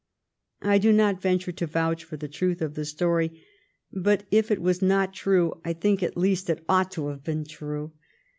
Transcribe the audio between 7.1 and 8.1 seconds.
been true.